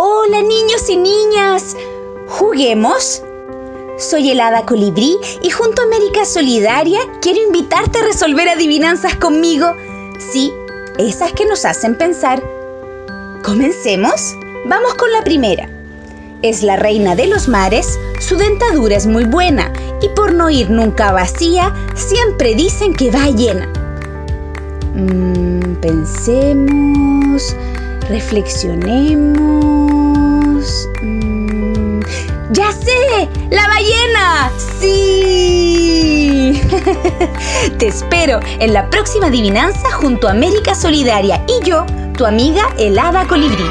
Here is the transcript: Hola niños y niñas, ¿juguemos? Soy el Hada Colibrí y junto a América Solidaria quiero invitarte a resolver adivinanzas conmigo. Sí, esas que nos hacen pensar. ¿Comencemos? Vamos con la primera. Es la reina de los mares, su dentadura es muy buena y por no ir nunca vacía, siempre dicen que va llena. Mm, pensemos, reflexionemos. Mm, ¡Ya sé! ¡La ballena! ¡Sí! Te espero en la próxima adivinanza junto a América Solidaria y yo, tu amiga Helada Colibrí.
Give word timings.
Hola 0.00 0.42
niños 0.42 0.88
y 0.88 0.96
niñas, 0.96 1.76
¿juguemos? 2.28 3.20
Soy 3.98 4.30
el 4.30 4.38
Hada 4.38 4.64
Colibrí 4.64 5.18
y 5.42 5.50
junto 5.50 5.82
a 5.82 5.86
América 5.86 6.24
Solidaria 6.24 7.00
quiero 7.20 7.42
invitarte 7.42 7.98
a 7.98 8.04
resolver 8.04 8.48
adivinanzas 8.48 9.16
conmigo. 9.16 9.74
Sí, 10.32 10.52
esas 10.98 11.32
que 11.32 11.46
nos 11.46 11.64
hacen 11.64 11.98
pensar. 11.98 12.40
¿Comencemos? 13.42 14.36
Vamos 14.66 14.94
con 14.94 15.10
la 15.10 15.24
primera. 15.24 15.68
Es 16.42 16.62
la 16.62 16.76
reina 16.76 17.16
de 17.16 17.26
los 17.26 17.48
mares, 17.48 17.98
su 18.20 18.36
dentadura 18.36 18.94
es 18.94 19.08
muy 19.08 19.24
buena 19.24 19.72
y 20.00 20.10
por 20.10 20.32
no 20.32 20.48
ir 20.48 20.70
nunca 20.70 21.10
vacía, 21.10 21.74
siempre 21.96 22.54
dicen 22.54 22.94
que 22.94 23.10
va 23.10 23.30
llena. 23.30 23.66
Mm, 24.94 25.74
pensemos, 25.80 27.56
reflexionemos. 28.08 30.88
Mm, 31.02 32.00
¡Ya 32.52 32.72
sé! 32.72 33.28
¡La 33.50 33.68
ballena! 33.68 34.50
¡Sí! 34.80 36.60
Te 37.78 37.88
espero 37.88 38.40
en 38.58 38.72
la 38.72 38.88
próxima 38.90 39.26
adivinanza 39.26 39.90
junto 39.92 40.28
a 40.28 40.32
América 40.32 40.74
Solidaria 40.74 41.44
y 41.46 41.64
yo, 41.64 41.84
tu 42.16 42.26
amiga 42.26 42.62
Helada 42.78 43.26
Colibrí. 43.26 43.64